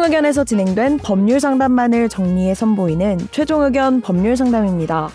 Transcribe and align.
최종 0.00 0.12
의견에서 0.12 0.44
진행된 0.44 0.96
법률 0.96 1.40
상담만을 1.40 2.08
정리해 2.08 2.54
선보이는 2.54 3.18
최종 3.32 3.60
의견 3.64 4.00
법률 4.00 4.34
상담입니다. 4.34 5.10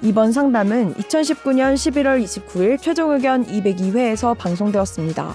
이번 0.00 0.32
상담은 0.32 0.94
2019년 0.94 1.74
11월 1.74 2.24
29일 2.24 2.80
최종 2.80 3.12
의견 3.12 3.44
202회에서 3.44 4.34
방송되었습니다. 4.38 5.34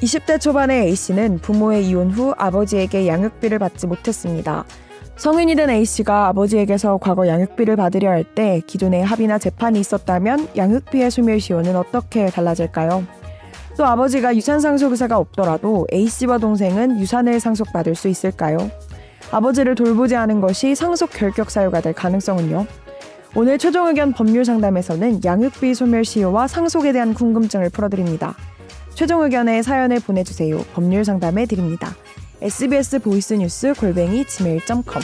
20대 0.00 0.40
초반의 0.40 0.86
A씨는 0.86 1.40
부모의 1.40 1.86
이혼 1.86 2.10
후 2.10 2.32
아버지에게 2.38 3.06
양육비를 3.06 3.58
받지 3.58 3.86
못했습니다. 3.86 4.64
성인이 5.16 5.54
된 5.54 5.68
A씨가 5.68 6.28
아버지에게서 6.28 6.96
과거 7.02 7.28
양육비를 7.28 7.76
받으려 7.76 8.08
할 8.08 8.24
때 8.24 8.62
기존에 8.66 9.02
합의나 9.02 9.38
재판이 9.38 9.78
있었다면 9.78 10.48
양육비의 10.56 11.10
소멸시효는 11.10 11.76
어떻게 11.76 12.24
달라질까요? 12.30 13.04
또 13.76 13.84
아버지가 13.84 14.36
유산 14.36 14.60
상속 14.60 14.92
의사가 14.92 15.18
없더라도 15.18 15.86
A씨와 15.92 16.38
동생은 16.38 17.00
유산을 17.00 17.40
상속받을 17.40 17.94
수 17.94 18.08
있을까요? 18.08 18.70
아버지를 19.32 19.74
돌보지 19.74 20.14
않은 20.14 20.40
것이 20.40 20.74
상속 20.74 21.10
결격 21.10 21.50
사유가 21.50 21.80
될 21.80 21.92
가능성은요? 21.92 22.66
오늘 23.34 23.58
최종 23.58 23.88
의견 23.88 24.12
법률 24.12 24.44
상담에서는 24.44 25.24
양육비 25.24 25.74
소멸 25.74 26.04
시효와 26.04 26.46
상속에 26.46 26.92
대한 26.92 27.14
궁금증을 27.14 27.70
풀어드립니다. 27.70 28.36
최종 28.94 29.22
의견에 29.22 29.60
사연을 29.62 29.98
보내주세요. 29.98 30.58
법률 30.72 31.04
상담해 31.04 31.46
드립니다. 31.46 31.96
sbs 32.40 33.00
보이스 33.00 33.34
뉴스 33.34 33.74
골뱅이 33.74 34.24
gmail.com 34.24 35.02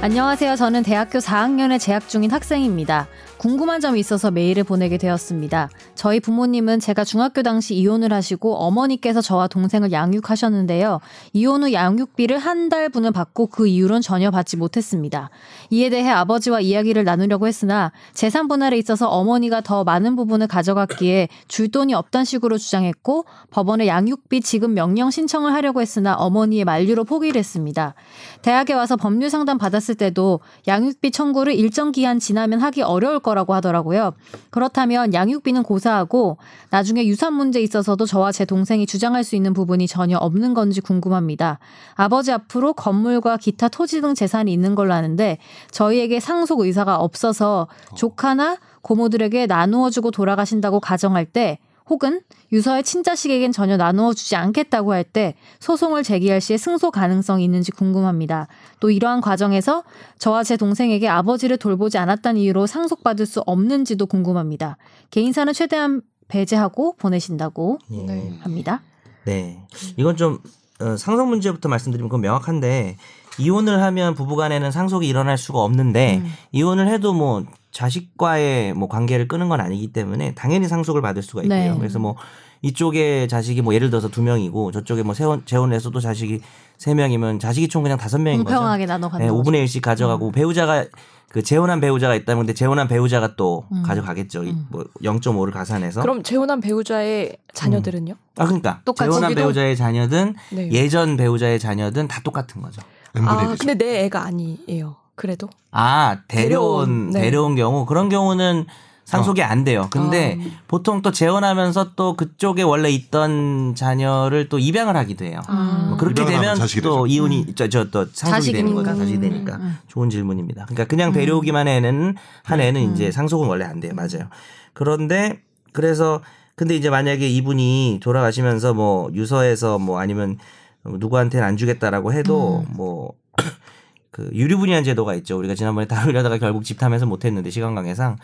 안녕하세요. 0.00 0.56
저는 0.56 0.82
대학교 0.82 1.20
4학년에 1.20 1.78
재학 1.78 2.08
중인 2.08 2.32
학생입니다. 2.32 3.06
궁금한 3.42 3.80
점이 3.80 3.98
있어서 3.98 4.30
메일을 4.30 4.62
보내게 4.62 4.98
되었습니다. 4.98 5.68
저희 5.96 6.20
부모님은 6.20 6.78
제가 6.78 7.02
중학교 7.02 7.42
당시 7.42 7.74
이혼을 7.74 8.12
하시고 8.12 8.54
어머니께서 8.54 9.20
저와 9.20 9.48
동생을 9.48 9.90
양육하셨는데요. 9.90 11.00
이혼 11.32 11.64
후 11.64 11.72
양육비를 11.72 12.38
한 12.38 12.68
달분을 12.68 13.10
받고 13.10 13.48
그 13.48 13.66
이후로는 13.66 14.00
전혀 14.00 14.30
받지 14.30 14.56
못했습니다. 14.56 15.30
이에 15.70 15.90
대해 15.90 16.08
아버지와 16.08 16.60
이야기를 16.60 17.02
나누려고 17.02 17.48
했으나 17.48 17.90
재산 18.14 18.46
분할에 18.46 18.78
있어서 18.78 19.08
어머니가 19.08 19.60
더 19.62 19.82
많은 19.82 20.14
부분을 20.14 20.46
가져갔기에 20.46 21.26
줄 21.48 21.68
돈이 21.68 21.94
없단 21.94 22.24
식으로 22.24 22.58
주장했고 22.58 23.24
법원에 23.50 23.88
양육비 23.88 24.42
지급 24.42 24.70
명령 24.70 25.10
신청을 25.10 25.52
하려고 25.52 25.80
했으나 25.80 26.14
어머니의 26.14 26.64
만류로 26.64 27.02
포기를 27.02 27.40
했습니다. 27.40 27.94
대학에 28.42 28.72
와서 28.72 28.94
법률 28.94 29.30
상담 29.30 29.58
받았을 29.58 29.96
때도 29.96 30.38
양육비 30.68 31.10
청구를 31.10 31.54
일정 31.54 31.90
기한 31.90 32.20
지나면 32.20 32.60
하기 32.60 32.82
어려울 32.82 33.18
것 33.18 33.31
거라고 33.32 33.54
하더라고요. 33.54 34.12
그렇다면 34.50 35.14
양육비는 35.14 35.62
고사하고 35.62 36.36
나중에 36.70 37.06
유산 37.06 37.34
문제에 37.34 37.62
있어서도 37.62 38.06
저와 38.06 38.32
제 38.32 38.44
동생이 38.44 38.86
주장할 38.86 39.24
수 39.24 39.36
있는 39.36 39.54
부분이 39.54 39.86
전혀 39.86 40.18
없는 40.18 40.54
건지 40.54 40.80
궁금합니다. 40.80 41.58
아버지 41.94 42.30
앞으로 42.30 42.74
건물과 42.74 43.38
기타 43.38 43.68
토지 43.68 44.00
등 44.00 44.14
재산이 44.14 44.52
있는 44.52 44.74
걸로 44.74 44.92
아는데 44.92 45.38
저희에게 45.70 46.20
상속 46.20 46.60
의사가 46.60 46.96
없어서 46.96 47.68
조카나 47.96 48.58
고모들에게 48.82 49.46
나누어 49.46 49.90
주고 49.90 50.10
돌아가신다고 50.10 50.80
가정할 50.80 51.24
때 51.24 51.58
혹은 51.88 52.20
유서의 52.52 52.82
친자식에겐 52.84 53.52
전혀 53.52 53.76
나누어 53.76 54.12
주지 54.14 54.36
않겠다고 54.36 54.92
할 54.92 55.04
때 55.04 55.34
소송을 55.60 56.02
제기할 56.04 56.40
시에 56.40 56.56
승소 56.56 56.90
가능성이 56.90 57.44
있는지 57.44 57.70
궁금합니다. 57.72 58.48
또 58.80 58.90
이러한 58.90 59.20
과정에서 59.20 59.82
저와 60.18 60.44
제 60.44 60.56
동생에게 60.56 61.08
아버지를 61.08 61.56
돌보지 61.58 61.98
않았다는 61.98 62.40
이유로 62.40 62.66
상속받을 62.66 63.26
수 63.26 63.40
없는지도 63.46 64.06
궁금합니다. 64.06 64.76
개인사는 65.10 65.52
최대한 65.52 66.02
배제하고 66.28 66.94
보내신다고 66.96 67.78
예. 67.92 68.32
합니다. 68.40 68.80
네. 69.24 69.58
이건 69.96 70.16
좀 70.16 70.38
어, 70.80 70.96
상속 70.96 71.28
문제부터 71.28 71.68
말씀드리면 71.68 72.08
그건 72.08 72.22
명확한데 72.22 72.96
이혼을 73.38 73.82
하면 73.82 74.14
부부간에는 74.14 74.70
상속이 74.70 75.08
일어날 75.08 75.38
수가 75.38 75.60
없는데 75.60 76.18
음. 76.18 76.32
이혼을 76.52 76.88
해도 76.88 77.12
뭐 77.12 77.44
자식과의 77.70 78.74
뭐 78.74 78.88
관계를 78.88 79.28
끊은 79.28 79.48
건 79.48 79.60
아니기 79.60 79.92
때문에 79.92 80.34
당연히 80.34 80.68
상속을 80.68 81.00
받을 81.00 81.22
수가 81.22 81.42
있고요. 81.42 81.58
네. 81.58 81.74
그래서 81.78 81.98
뭐 81.98 82.16
이쪽에 82.60 83.26
자식이 83.26 83.60
뭐 83.62 83.74
예를 83.74 83.90
들어서 83.90 84.08
두 84.08 84.22
명이고 84.22 84.70
저쪽에 84.70 85.02
뭐 85.02 85.14
세혼 85.14 85.44
재혼해서도 85.44 85.98
자식이 86.00 86.40
세 86.78 86.94
명이면 86.94 87.38
자식이 87.38 87.68
총 87.68 87.82
그냥 87.82 87.98
다섯 87.98 88.18
명인 88.18 88.44
거죠. 88.44 88.56
공평하게 88.56 88.86
나눠 88.86 89.08
가는 89.08 89.26
네, 89.26 89.32
5분의 89.32 89.64
1씩 89.64 89.82
가져가고 89.82 90.28
음. 90.28 90.32
배우자가 90.32 90.84
그 91.28 91.42
재혼한 91.42 91.80
배우자가 91.80 92.14
있다면 92.14 92.42
근데 92.44 92.54
재혼한 92.54 92.88
배우자가 92.88 93.34
또 93.36 93.64
음. 93.72 93.82
가져가겠죠. 93.82 94.42
음. 94.42 94.66
뭐 94.68 94.84
0.5를 95.02 95.50
가산해서. 95.50 96.02
그럼 96.02 96.22
재혼한 96.22 96.60
배우자의 96.60 97.36
자녀들은요? 97.52 98.14
아 98.36 98.44
그러니까 98.44 98.80
똑같이 98.84 99.10
재혼한 99.10 99.34
배우자의 99.34 99.76
자녀든 99.76 100.34
네. 100.52 100.70
예전 100.72 101.16
배우자의 101.16 101.58
자녀든 101.58 102.06
다 102.06 102.20
똑같은 102.22 102.60
거죠. 102.62 102.82
아, 103.14 103.54
근데 103.58 103.74
내 103.74 104.04
애가 104.04 104.22
아니에요. 104.24 104.96
그래도. 105.14 105.48
아, 105.70 106.18
데려온, 106.28 106.86
데려온, 106.86 107.10
네. 107.10 107.20
데려온 107.20 107.56
경우. 107.56 107.86
그런 107.86 108.08
경우는 108.08 108.66
상속이 109.04 109.42
어. 109.42 109.44
안 109.44 109.64
돼요. 109.64 109.88
근데 109.90 110.38
어. 110.40 110.50
보통 110.68 111.02
또 111.02 111.10
재혼하면서 111.12 111.94
또 111.96 112.16
그쪽에 112.16 112.62
원래 112.62 112.88
있던 112.90 113.74
자녀를 113.74 114.48
또 114.48 114.58
입양을 114.58 114.96
하기도 114.96 115.24
해요. 115.24 115.40
아. 115.48 115.86
뭐 115.88 115.98
그렇게 115.98 116.24
되면 116.24 116.56
또 116.56 116.66
되죠. 116.66 117.06
이혼이 117.06 117.46
음. 117.48 117.54
저저 117.54 118.06
상속이 118.12 118.52
되는 118.52 118.74
거다. 118.74 118.94
자식이 118.94 119.20
되니까 119.20 119.56
음. 119.56 119.76
좋은 119.88 120.08
질문입니다. 120.08 120.64
그러니까 120.64 120.84
그냥 120.86 121.10
음. 121.10 121.12
데려오기만 121.12 121.68
해는 121.68 122.14
한 122.42 122.60
애는 122.60 122.80
음. 122.80 122.92
이제 122.94 123.10
상속은 123.10 123.48
원래 123.48 123.64
안 123.64 123.80
돼요. 123.80 123.92
맞아요. 123.94 124.28
그런데 124.72 125.42
그래서 125.72 126.22
근데 126.54 126.74
이제 126.76 126.88
만약에 126.88 127.28
이분이 127.28 128.00
돌아가시면서 128.02 128.72
뭐 128.72 129.10
유서에서 129.12 129.78
뭐 129.78 129.98
아니면 129.98 130.38
누구한테는 130.84 131.46
안 131.46 131.56
주겠다라고 131.56 132.12
해도 132.12 132.64
음. 132.68 132.74
뭐그 132.76 134.30
유류분양 134.32 134.84
제도가 134.84 135.14
있죠. 135.16 135.38
우리가 135.38 135.54
지난번에 135.54 135.86
다루려다가 135.86 136.38
결국 136.38 136.64
집탐해서 136.64 137.06
못했는데 137.06 137.50
시간 137.50 137.74
관계상 137.74 138.16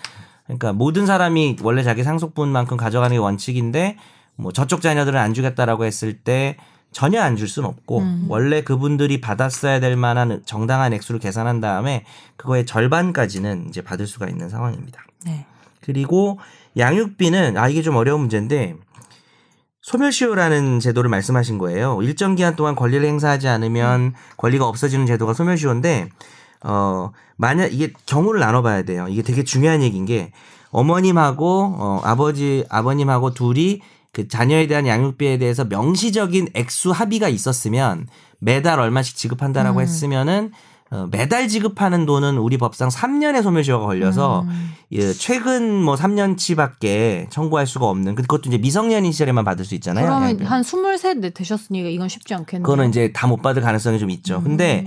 그러니까 0.44 0.72
모든 0.72 1.06
사람이 1.06 1.58
원래 1.62 1.82
자기 1.82 2.02
상속분만큼 2.02 2.76
가져가는 2.76 3.14
게 3.14 3.18
원칙인데 3.18 3.96
뭐 4.36 4.52
저쪽 4.52 4.80
자녀들은 4.82 5.18
안 5.18 5.34
주겠다라고 5.34 5.84
했을 5.84 6.14
때 6.14 6.56
전혀 6.90 7.20
안 7.20 7.36
줄 7.36 7.48
수는 7.48 7.68
없고 7.68 7.98
음. 7.98 8.26
원래 8.28 8.62
그분들이 8.62 9.20
받았어야 9.20 9.78
될 9.78 9.94
만한 9.96 10.42
정당한 10.46 10.92
액수를 10.94 11.20
계산한 11.20 11.60
다음에 11.60 12.04
그거의 12.36 12.64
절반까지는 12.64 13.66
이제 13.68 13.82
받을 13.82 14.06
수가 14.06 14.26
있는 14.28 14.48
상황입니다. 14.48 15.04
네. 15.26 15.44
그리고 15.82 16.38
양육비는 16.76 17.56
아 17.58 17.68
이게 17.68 17.82
좀 17.82 17.96
어려운 17.96 18.20
문제인데 18.20 18.76
소멸시효라는 19.82 20.80
제도를 20.80 21.08
말씀하신 21.10 21.58
거예요. 21.58 22.00
일정 22.02 22.34
기간 22.34 22.56
동안 22.56 22.74
권리를 22.74 23.06
행사하지 23.06 23.48
않으면 23.48 24.14
권리가 24.36 24.66
없어지는 24.66 25.06
제도가 25.06 25.34
소멸시효인데 25.34 26.08
어 26.64 27.12
만약 27.36 27.72
이게 27.72 27.92
경우를 28.06 28.40
나눠봐야 28.40 28.82
돼요. 28.82 29.06
이게 29.08 29.22
되게 29.22 29.44
중요한 29.44 29.82
얘기인 29.82 30.04
게 30.04 30.32
어머님하고 30.70 31.76
어 31.78 32.00
아버지 32.04 32.64
아버님하고 32.68 33.32
둘이 33.34 33.80
그 34.12 34.26
자녀에 34.26 34.66
대한 34.66 34.86
양육비에 34.86 35.38
대해서 35.38 35.64
명시적인 35.64 36.48
액수 36.54 36.90
합의가 36.90 37.28
있었으면 37.28 38.08
매달 38.40 38.80
얼마씩 38.80 39.16
지급한다라고 39.16 39.78
음. 39.78 39.82
했으면은 39.82 40.52
어, 40.52 40.67
매달 41.10 41.48
지급하는 41.48 42.06
돈은 42.06 42.38
우리 42.38 42.56
법상 42.56 42.88
3년의 42.88 43.42
소멸시효가 43.42 43.84
걸려서 43.86 44.42
음. 44.48 44.70
예, 44.92 45.12
최근 45.12 45.82
뭐 45.82 45.96
3년치밖에 45.96 47.30
청구할 47.30 47.66
수가 47.66 47.86
없는 47.86 48.14
그, 48.14 48.22
그것도 48.22 48.42
이제 48.46 48.58
미성년인 48.58 49.12
시절에만 49.12 49.44
받을 49.44 49.64
수 49.64 49.74
있잖아요. 49.74 50.06
그러면 50.06 50.38
한23 50.38 51.34
되셨으니까 51.34 51.88
이건 51.90 52.08
쉽지 52.08 52.34
않겠네요. 52.34 52.62
그거는 52.64 52.88
이제 52.88 53.12
다 53.12 53.28
못 53.28 53.42
받을 53.42 53.60
가능성이 53.60 53.98
좀 53.98 54.08
있죠. 54.10 54.38
음. 54.38 54.44
근데 54.44 54.86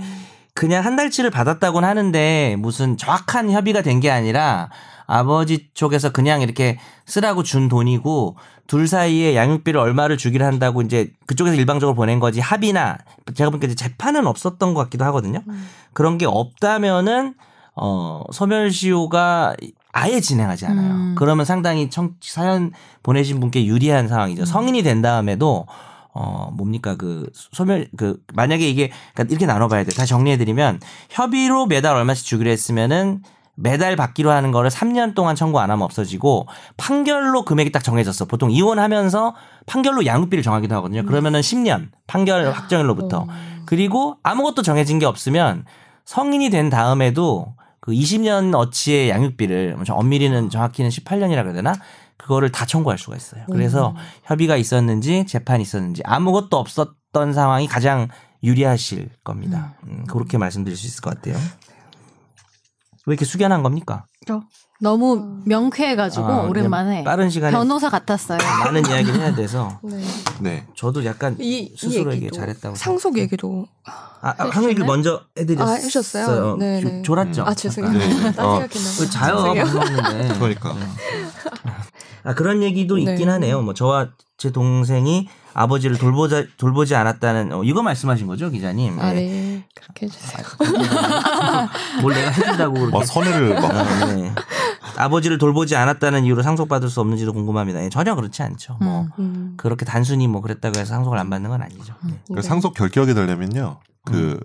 그냥 0.54 0.84
한 0.84 0.96
달치를 0.96 1.30
받았다고는 1.30 1.88
하는데 1.88 2.56
무슨 2.58 2.96
정확한 2.96 3.50
협의가 3.50 3.82
된 3.82 4.00
게 4.00 4.10
아니라 4.10 4.68
아버지 5.06 5.68
쪽에서 5.74 6.10
그냥 6.10 6.42
이렇게 6.42 6.78
쓰라고 7.06 7.42
준 7.42 7.68
돈이고 7.68 8.36
둘 8.66 8.86
사이에 8.88 9.34
양육비를 9.36 9.78
얼마를 9.78 10.16
주기로 10.16 10.44
한다고 10.44 10.82
이제 10.82 11.12
그쪽에서 11.26 11.56
일방적으로 11.56 11.94
보낸 11.94 12.18
거지 12.20 12.40
합의나 12.40 12.98
제가 13.34 13.50
보니까 13.50 13.66
이제 13.66 13.74
재판은 13.74 14.26
없었던 14.26 14.74
것 14.74 14.82
같기도 14.84 15.04
하거든요. 15.06 15.42
음. 15.48 15.68
그런 15.92 16.18
게 16.18 16.26
없다면은 16.26 17.34
어 17.74 18.22
소멸시효가 18.32 19.54
아예 19.92 20.20
진행하지 20.20 20.66
않아요. 20.66 20.90
음. 20.92 21.14
그러면 21.18 21.44
상당히 21.44 21.90
청, 21.90 22.14
사연 22.20 22.72
보내신 23.02 23.40
분께 23.40 23.66
유리한 23.66 24.08
상황이죠. 24.08 24.42
음. 24.42 24.46
성인이 24.46 24.82
된 24.82 25.02
다음에도 25.02 25.66
어 26.14 26.50
뭡니까 26.52 26.96
그 26.96 27.30
소멸 27.32 27.88
그 27.96 28.18
만약에 28.34 28.68
이게 28.68 28.90
그러니까 29.14 29.32
이렇게 29.32 29.46
나눠봐야 29.46 29.84
돼. 29.84 29.92
다시 29.92 30.10
정리해드리면 30.10 30.80
협의로 31.10 31.66
매달 31.66 31.94
얼마씩 31.96 32.26
주기로 32.26 32.50
했으면은 32.50 33.22
매달 33.54 33.96
받기로 33.96 34.30
하는 34.30 34.50
거를 34.50 34.70
3년 34.70 35.14
동안 35.14 35.36
청구 35.36 35.60
안 35.60 35.70
하면 35.70 35.82
없어지고 35.82 36.46
판결로 36.76 37.44
금액이 37.44 37.72
딱 37.72 37.84
정해졌어. 37.84 38.24
보통 38.24 38.50
이혼하면서 38.50 39.34
판결로 39.66 40.06
양육비를 40.06 40.42
정하기도 40.42 40.74
하거든요. 40.76 41.04
그러면은 41.04 41.40
10년 41.40 41.88
판결 42.06 42.50
확정일로부터 42.50 43.20
어. 43.20 43.28
그리고 43.66 44.16
아무것도 44.22 44.62
정해진 44.62 44.98
게 44.98 45.06
없으면 45.06 45.64
성인이 46.04 46.50
된 46.50 46.70
다음에도 46.70 47.54
그 47.80 47.92
20년 47.92 48.54
어치의 48.54 49.10
양육비를 49.10 49.76
엄밀히는 49.88 50.50
정확히는 50.50 50.90
18년이라 50.90 51.42
그래야 51.42 51.52
되나? 51.52 51.74
그거를 52.16 52.52
다 52.52 52.66
청구할 52.66 52.98
수가 52.98 53.16
있어요. 53.16 53.44
그래서 53.50 53.94
협의가 54.24 54.56
있었는지 54.56 55.26
재판이 55.26 55.62
있었는지 55.62 56.02
아무것도 56.04 56.56
없었던 56.56 57.32
상황이 57.32 57.66
가장 57.66 58.08
유리하실 58.44 59.10
겁니다. 59.24 59.74
음, 59.84 60.04
그렇게 60.08 60.38
말씀드릴 60.38 60.76
수 60.76 60.86
있을 60.86 61.00
것 61.00 61.14
같아요. 61.14 61.34
왜 63.06 63.14
이렇게 63.14 63.24
숙연한 63.24 63.62
겁니까? 63.62 64.06
너무 64.80 65.40
명쾌해가지고 65.44 66.26
아, 66.26 66.42
오랜만에 66.42 67.04
빠른 67.04 67.30
시간에 67.30 67.52
변호사 67.56 67.88
같았어요. 67.88 68.38
많은 68.38 68.84
이야기를 68.84 69.20
해야 69.20 69.34
돼서 69.34 69.78
네. 69.84 70.02
네. 70.40 70.66
저도 70.76 71.04
약간 71.04 71.36
이, 71.38 71.58
이 71.72 71.76
스스로에게 71.76 72.22
얘기도 72.22 72.36
잘했다고 72.36 72.74
상속 72.74 73.16
얘기도 73.16 73.66
아, 73.84 74.34
아, 74.36 74.48
한 74.48 74.64
얘기를 74.64 74.84
먼저 74.84 75.22
해드렸어요. 75.38 75.72
아, 75.72 75.76
해주셨어요? 75.76 76.56
네, 76.56 76.80
조- 76.80 76.88
네. 76.88 77.02
졸았죠. 77.02 77.44
아 77.44 77.54
죄송해요. 77.54 77.92
네. 77.96 78.32
딴 78.34 78.44
어. 78.44 78.66
자요. 79.08 79.54
먹는데. 79.54 80.38
그러니까. 80.38 80.74
아 82.24 82.34
그런 82.34 82.62
얘기도 82.62 82.96
네. 82.96 83.02
있긴 83.12 83.28
하네요. 83.28 83.62
뭐 83.62 83.74
저와 83.74 84.10
제 84.38 84.50
동생이 84.50 85.28
아버지를 85.54 85.98
돌보자 85.98 86.44
돌보지 86.56 86.94
않았다는 86.94 87.52
어, 87.52 87.62
이거 87.64 87.82
말씀하신 87.82 88.26
거죠, 88.26 88.50
기자님? 88.50 88.98
아 89.00 89.10
예. 89.10 89.14
네. 89.14 89.66
그렇게 89.74 90.06
해주세요. 90.06 90.44
뭘 92.00 92.14
내가 92.14 92.30
해준다고 92.30 92.74
그렇게. 92.74 92.90
막 92.92 93.04
선회를 93.04 93.54
막 93.54 93.70
아, 93.70 94.04
네. 94.06 94.32
아버지를 94.96 95.38
돌보지 95.38 95.76
않았다는 95.76 96.24
이유로 96.24 96.42
상속받을 96.42 96.88
수 96.88 97.00
없는지도 97.00 97.32
궁금합니다. 97.32 97.82
예, 97.84 97.88
전혀 97.88 98.14
그렇지 98.14 98.42
않죠. 98.42 98.78
뭐 98.80 99.02
음. 99.02 99.08
음. 99.18 99.54
그렇게 99.56 99.84
단순히 99.84 100.28
뭐 100.28 100.40
그랬다고 100.40 100.78
해서 100.78 100.90
상속을 100.90 101.18
안 101.18 101.30
받는 101.30 101.50
건 101.50 101.62
아니죠. 101.62 101.94
네. 102.04 102.20
그 102.28 102.34
네. 102.34 102.42
상속 102.42 102.74
결격이 102.74 103.14
되려면요. 103.14 103.80
그 104.04 104.40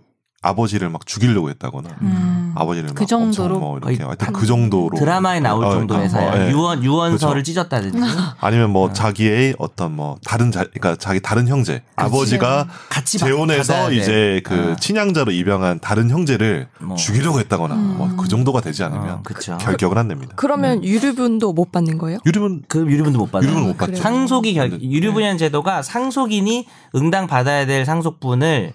아버지를 0.48 0.90
막 0.90 1.06
죽이려고 1.06 1.50
했다거나 1.50 1.90
음. 2.02 2.54
아버지를 2.56 2.94
그막 2.94 3.08
정도로? 3.08 3.60
뭐 3.60 3.78
이렇게 3.78 4.04
하여튼 4.04 4.34
그 4.34 4.46
정도로 4.46 4.98
드라마에 4.98 5.40
나올 5.40 5.66
어, 5.66 5.72
정도의 5.72 6.06
어, 6.06 6.10
사연, 6.10 6.48
예. 6.48 6.52
유언 6.52 6.84
유언서를 6.84 7.36
그렇죠. 7.36 7.44
찢었다든지 7.44 7.98
아니면 8.40 8.70
뭐 8.72 8.92
자기의 8.94 9.56
어떤 9.60 9.96
뭐 9.96 10.18
다른 10.26 10.52
자 10.52 10.64
그러니까 10.64 10.96
자기 10.96 11.20
다른 11.20 11.48
형제 11.48 11.84
아버지가 11.96 12.68
같이 12.90 13.18
받- 13.20 13.28
재혼해서. 13.28 13.92
이제 13.92 14.42
그 14.44 14.74
아. 14.74 14.76
친양자로 14.76 15.32
입양한 15.32 15.80
다른 15.80 16.10
형제를 16.10 16.68
뭐. 16.80 16.96
죽이려고 16.96 17.40
했다거나 17.40 17.76
음. 17.76 17.96
뭐그 17.98 18.28
정도가 18.28 18.62
되지 18.62 18.84
않으면 18.84 19.10
어. 19.10 19.58
결격을 19.58 19.98
안 19.98 20.08
냅니다. 20.08 20.34
그러면 20.36 20.84
유류분도 20.84 21.54
못 21.54 21.72
받는 21.72 21.98
거예요? 21.98 22.20
유류는 22.26 22.64
그 22.68 22.80
유류분도 22.80 23.20
못 23.20 23.32
받죠. 23.32 23.74
그래요? 23.76 23.96
상속이 24.02 24.54
결, 24.54 24.70
네. 24.72 24.80
유류분양 24.82 25.38
제도가 25.38 25.82
상속인이 25.82 26.68
응당 26.96 27.28
받아야 27.28 27.66
될 27.66 27.86
상속분을 27.86 28.74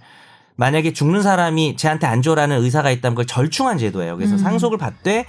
만약에 0.62 0.92
죽는 0.92 1.22
사람이 1.22 1.74
쟤한테 1.74 2.06
안 2.06 2.22
줘라는 2.22 2.62
의사가 2.62 2.92
있다면 2.92 3.16
그걸 3.16 3.26
절충한 3.26 3.78
제도예요. 3.78 4.16
그래서 4.16 4.38
상속을 4.38 4.78
받되 4.78 5.26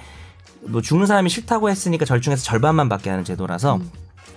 뭐 0.61 0.79
죽는 0.79 1.07
사람이 1.07 1.27
싫다고 1.27 1.71
했으니까 1.71 2.05
절충해서 2.05 2.43
절반만 2.43 2.87
받게 2.87 3.09
하는 3.09 3.23
제도라서 3.23 3.79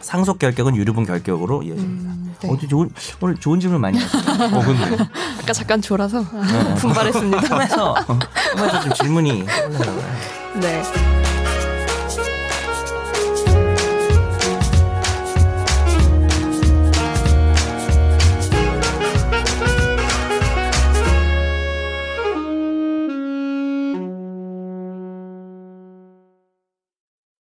상속 0.01 0.39
결격은 0.39 0.75
유류분 0.75 1.05
결격으로 1.05 1.63
이어집니다. 1.65 2.11
음, 2.11 2.35
네. 2.41 2.49
어디 2.51 2.67
좋은 2.67 2.89
오늘 3.21 3.37
좋은 3.37 3.61
질문 3.61 3.83
많이 3.83 3.99
하셨어요. 3.99 4.47
어 4.57 4.65
근데 4.65 5.05
아까 5.43 5.53
잠깐 5.53 5.83
졸아서 5.83 6.25
분발했습니다. 6.81 7.41
꿈에서 7.47 7.95
꿈에서 8.57 8.81
좀 8.81 8.93
질문이. 8.95 9.45
네. 10.55 11.16